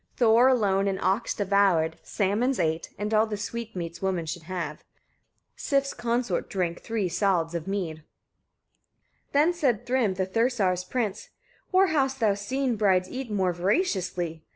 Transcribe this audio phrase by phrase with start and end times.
[0.17, 4.83] Thor alone an ox devoured, salmons eight, and all the sweetmeats women should have.
[5.55, 7.97] Sif's consort drank three salds of mead.
[9.33, 9.33] 26.
[9.33, 11.29] Then said Thrym, the Thursar's prince:
[11.69, 14.43] "Where hast thou seen brides eat more voraciously?